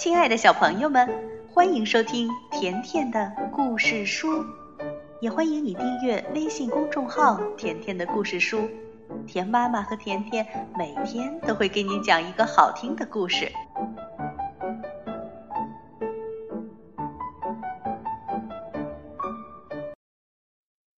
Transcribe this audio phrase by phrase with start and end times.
[0.00, 1.06] 亲爱的小朋友们，
[1.52, 4.46] 欢迎收听甜甜的故事书，
[5.20, 8.66] 也欢迎你订阅微信公众号“甜甜的故事书”。
[9.28, 13.52] 甜妈妈和甜甜每天都会给你讲一个好听的故事。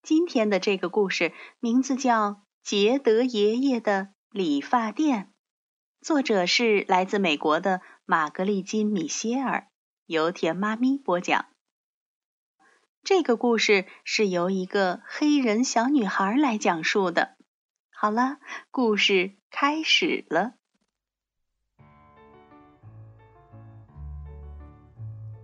[0.04, 2.30] 今天的这个故事名字叫
[2.62, 5.24] 《杰德爷爷的理发店》，
[6.06, 7.82] 作者是来自美国的。
[8.12, 9.68] 玛格丽金·米歇尔
[10.06, 11.46] 由田妈咪播讲。
[13.04, 17.38] 这个故事是由一个黑人小女孩来讲述的。
[17.90, 18.40] 好了，
[18.70, 20.56] 故事开始了。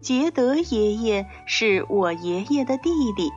[0.01, 3.31] 杰德爷爷是我爷爷的弟弟。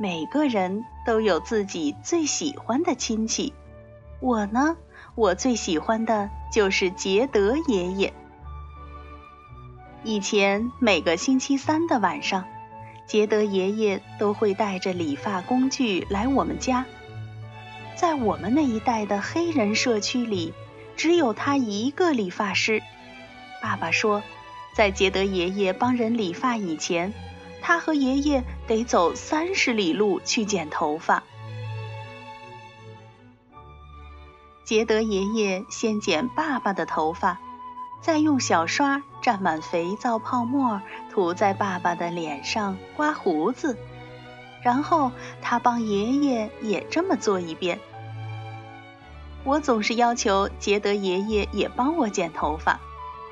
[0.00, 3.52] 每个人都有自己最喜欢的亲戚。
[4.20, 4.76] 我呢，
[5.14, 8.12] 我最喜欢的就是杰德爷爷。
[10.04, 12.44] 以前每个星期三的晚上，
[13.06, 16.84] 杰德爷爷都会带着理发工具来我们家。
[17.96, 20.54] 在我们那一带的黑人社区里，
[20.96, 22.80] 只有他一个理发师。
[23.60, 24.22] 爸爸说，
[24.72, 27.12] 在杰德爷爷帮人理发以前，
[27.60, 31.24] 他和爷爷得走三十里路去剪头发。
[34.64, 37.40] 杰德爷爷先剪爸爸的头发。
[38.00, 43.76] 再用小刷蘸满肥皂泡沫，涂在爸爸的脸上刮胡子，
[44.62, 47.78] 然后他帮爷爷也这么做一遍。
[49.44, 52.80] 我总是要求杰德爷爷也帮我剪头发，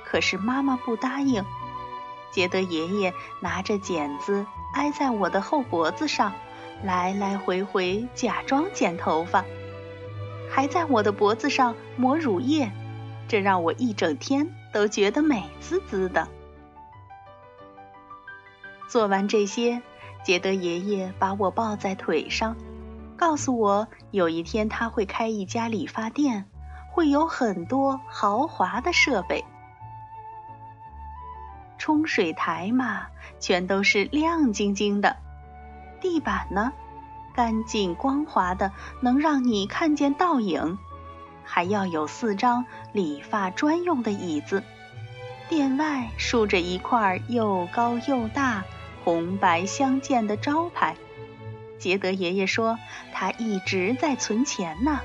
[0.04, 1.44] 可是妈妈不答应。
[2.32, 4.44] 杰德爷爷拿着剪子
[4.74, 6.32] 挨在我的后脖子上，
[6.84, 9.44] 来来回回假装剪头发，
[10.50, 12.70] 还在我的脖子上抹乳液。
[13.28, 16.28] 这让我一整天都觉得美滋滋的。
[18.88, 19.82] 做完这些，
[20.24, 22.56] 杰德爷爷把我抱在腿上，
[23.16, 26.46] 告诉我有一天他会开一家理发店，
[26.92, 29.44] 会有很多豪华的设备。
[31.78, 33.06] 冲水台嘛，
[33.38, 35.16] 全都是亮晶晶的；
[36.00, 36.72] 地板呢，
[37.34, 40.78] 干净光滑的，能让你看见倒影。
[41.46, 44.62] 还要有四张理发专用的椅子，
[45.48, 48.64] 店外竖着一块又高又大、
[49.04, 50.96] 红白相间的招牌。
[51.78, 52.78] 杰德爷爷说，
[53.12, 55.00] 他一直在存钱呢。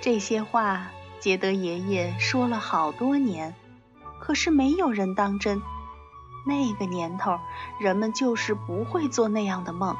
[0.00, 3.54] 这些话，杰德爷爷说了好多年，
[4.18, 5.60] 可是没有人当真。
[6.46, 7.38] 那个年头，
[7.78, 9.96] 人们就是不会做那样的梦。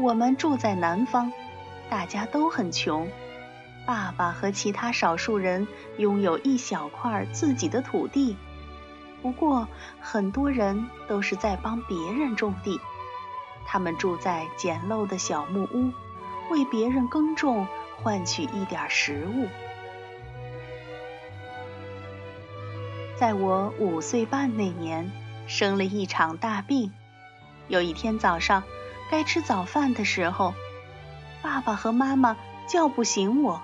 [0.00, 1.30] 我们住在南方，
[1.90, 3.06] 大家都很穷。
[3.84, 5.68] 爸爸和其他少数人
[5.98, 8.34] 拥有一小块自己的土地，
[9.20, 9.68] 不过
[10.00, 12.80] 很多人都是在帮别人种地。
[13.66, 15.92] 他们住在简陋的小木屋，
[16.50, 17.66] 为别人耕种，
[18.02, 19.46] 换取一点食物。
[23.16, 25.12] 在我五岁半那年，
[25.46, 26.90] 生了一场大病。
[27.68, 28.62] 有一天早上。
[29.10, 30.54] 该吃早饭的时候，
[31.42, 32.36] 爸爸和妈妈
[32.68, 33.60] 叫不醒我，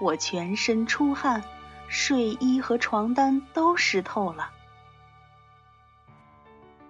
[0.00, 1.44] 我全身出汗，
[1.86, 4.50] 睡衣和床单都湿透了。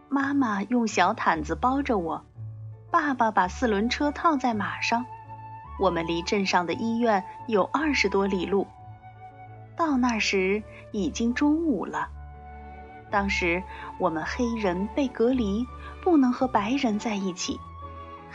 [0.08, 2.24] 妈妈用小毯子包着我，
[2.90, 5.04] 爸爸把四轮车套在马上，
[5.78, 8.66] 我们离镇上的医院有二十多里路。
[9.76, 12.08] 到那时已经中午了。
[13.10, 13.62] 当时
[13.98, 15.66] 我们黑人被隔离，
[16.02, 17.60] 不能和白人在一起。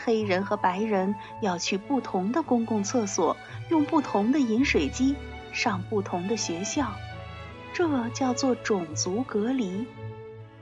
[0.02, 3.36] 黑人和白人要去不同的公共厕所，
[3.68, 5.14] 用不同的饮水机，
[5.52, 6.92] 上不同的学校，
[7.74, 9.86] 这叫做种族隔离。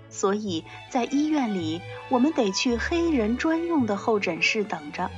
[0.08, 5.10] 所以在医院里，我们得去黑人专用的候诊室等着。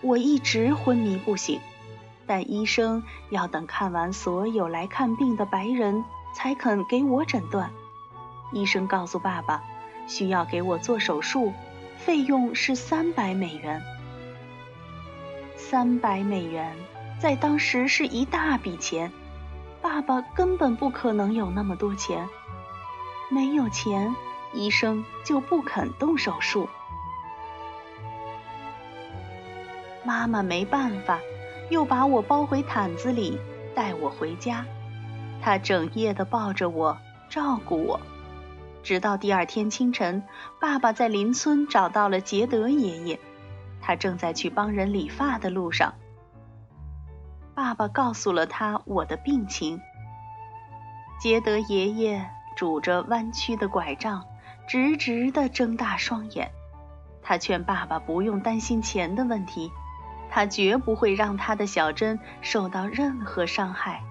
[0.00, 1.60] 我一直昏迷不醒，
[2.26, 6.04] 但医生要等看完所有来看病的白人，
[6.34, 7.70] 才肯给我诊断。
[8.52, 9.62] 医生告诉爸爸。
[10.12, 11.54] 需要给我做手术，
[11.96, 13.80] 费用是三百美元。
[15.56, 16.70] 三百美元
[17.18, 19.10] 在当时是一大笔钱，
[19.80, 22.28] 爸爸根本不可能有那么多钱。
[23.30, 24.14] 没有钱，
[24.52, 26.68] 医生就不肯动手术。
[30.04, 31.18] 妈妈没办法，
[31.70, 33.38] 又把我包回毯子里，
[33.74, 34.62] 带我回家。
[35.40, 36.98] 她整夜的抱着我，
[37.30, 37.98] 照顾我。
[38.82, 40.22] 直到第二天清晨，
[40.60, 43.18] 爸爸在邻村找到了杰德爷爷，
[43.80, 45.94] 他正在去帮人理发的路上。
[47.54, 49.80] 爸爸告诉了他我的病情。
[51.20, 54.24] 杰德爷爷拄着弯曲的拐杖，
[54.66, 56.50] 直直地睁大双眼。
[57.22, 59.70] 他劝爸爸不用担心钱的问题，
[60.28, 64.02] 他绝不会让他的小珍受到任何伤害。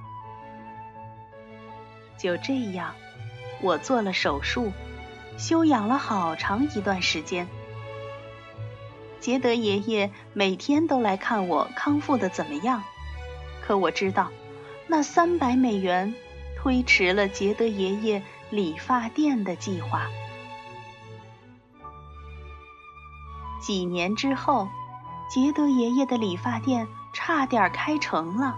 [2.18, 2.94] 就这样，
[3.62, 4.72] 我做了手术，
[5.38, 7.48] 休养了好长一段时间。
[9.20, 12.84] 杰德爷爷每天都来看我康复的怎么样，
[13.62, 14.30] 可我知道，
[14.88, 16.14] 那三百美元
[16.58, 20.08] 推迟了杰德爷爷理发店的计划。
[23.62, 24.68] 几年之后，
[25.30, 28.58] 杰德爷爷的理发店差点开成了。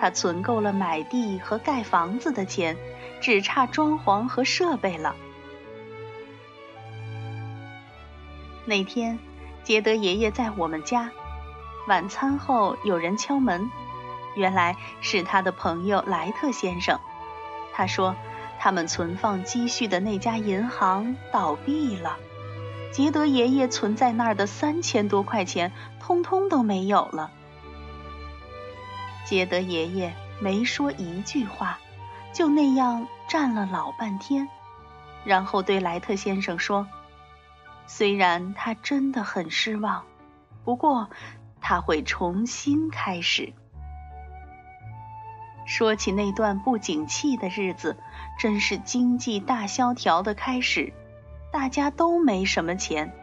[0.00, 2.76] 他存够了买地和盖房子的钱，
[3.20, 5.14] 只差装潢和设备了。
[8.66, 9.18] 那天，
[9.62, 11.10] 杰德爷爷在我们家，
[11.86, 13.70] 晚餐后有人敲门，
[14.36, 16.98] 原来是他的朋友莱特先生。
[17.72, 18.16] 他说，
[18.58, 22.16] 他们存放积蓄的那家银行倒闭了，
[22.90, 27.30] 杰德爷爷存在那儿的三千多块钱，通通都没有了。
[29.24, 31.78] 杰德爷爷没说一句话，
[32.32, 34.48] 就那样站了老半天，
[35.24, 36.86] 然后对莱特先生说
[37.86, 40.04] ：“虽然他真的很失望，
[40.64, 41.08] 不过
[41.60, 43.54] 他会重新开始。”
[45.66, 47.96] 说起那段不景气的日子，
[48.38, 50.92] 真是经济大萧条的开始，
[51.50, 53.14] 大家都没什么钱。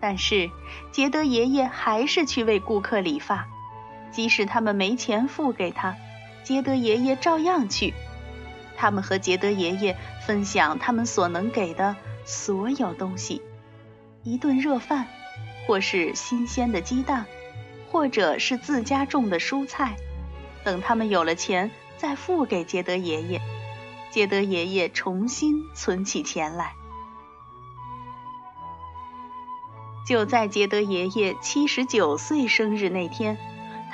[0.00, 0.52] 但是
[0.92, 3.48] 杰德爷爷还是去为顾客理发。
[4.14, 5.96] 即使他们没钱付给他，
[6.44, 7.92] 杰德爷爷照样去。
[8.76, 13.42] 他们和杰德爷爷分享他们所能给的所有东西：
[14.22, 15.06] 一顿热饭，
[15.66, 17.26] 或是新鲜的鸡蛋，
[17.90, 19.96] 或者是自家种的蔬菜。
[20.62, 23.40] 等他们有了钱，再付给杰德爷爷。
[24.10, 26.72] 杰德爷爷重新存起钱来。
[30.06, 33.36] 就在杰德爷爷七十九岁生日那天。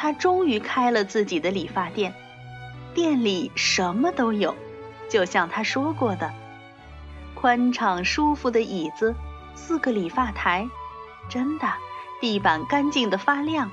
[0.01, 2.15] 他终于开了自己的理发店，
[2.95, 4.57] 店里什么都有，
[5.11, 6.33] 就像他说过的，
[7.35, 9.15] 宽敞舒服的椅子，
[9.55, 10.67] 四个理发台，
[11.29, 11.69] 真的，
[12.19, 13.71] 地板干净的发亮。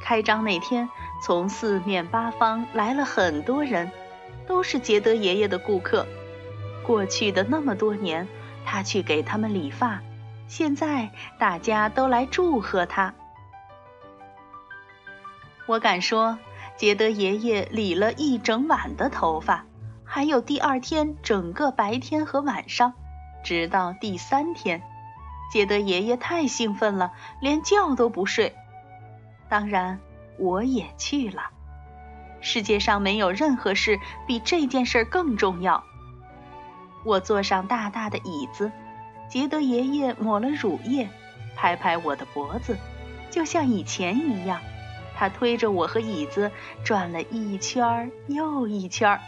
[0.00, 0.88] 开张那天，
[1.20, 3.90] 从四面八方来了很多人，
[4.46, 6.06] 都是杰德爷爷的顾客。
[6.84, 8.28] 过去的那么多年，
[8.64, 10.00] 他去给他们理发，
[10.46, 11.10] 现在
[11.40, 13.12] 大家都来祝贺他。
[15.66, 16.38] 我敢说，
[16.76, 19.64] 杰德爷爷理了一整晚的头发，
[20.04, 22.92] 还有第二天整个白天和晚上，
[23.42, 24.82] 直到第三天，
[25.50, 28.54] 杰德爷爷太兴奋了，连觉都不睡。
[29.48, 30.00] 当然，
[30.38, 31.44] 我也去了。
[32.42, 35.82] 世界上没有任何事比这件事更重要。
[37.04, 38.70] 我坐上大大的椅子，
[39.30, 41.08] 杰德爷爷抹了乳液，
[41.56, 42.76] 拍拍我的脖子，
[43.30, 44.60] 就像以前一样。
[45.16, 46.50] 他推着我和椅子
[46.84, 49.20] 转了一圈又一圈。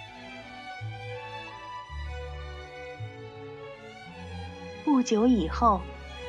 [4.84, 5.80] 不久以后，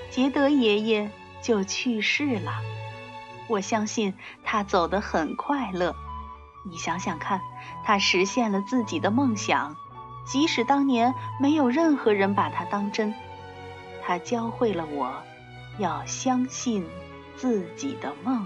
[0.09, 1.09] 杰德爷爷
[1.41, 2.59] 就去世了。
[3.47, 5.95] 我相信他走得很快乐。
[6.65, 7.39] 你想想看，
[7.85, 9.75] 他实现了自己的梦想，
[10.25, 13.13] 即使当年没有任何人把他当真。
[14.03, 15.13] 他教会了我，
[15.77, 16.85] 要相信
[17.37, 18.45] 自己的梦。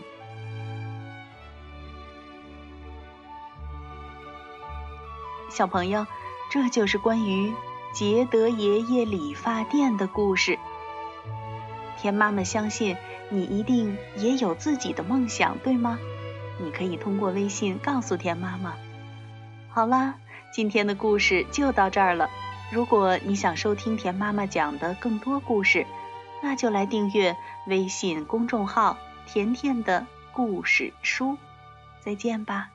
[5.51, 6.07] 小朋友，
[6.49, 7.53] 这就是关于
[7.93, 10.57] 杰德爷爷理发店的故事。
[11.97, 12.95] 田妈妈相信
[13.29, 15.99] 你一定也有自己的梦想，对吗？
[16.57, 18.73] 你可以通过微信告诉田妈妈。
[19.69, 20.15] 好啦，
[20.53, 22.29] 今天的故事就到这儿了。
[22.71, 25.85] 如果你想收听田妈妈讲的更多故事，
[26.41, 27.35] 那就来订阅
[27.67, 31.37] 微信公众号“甜甜的故事书”。
[31.99, 32.69] 再见吧。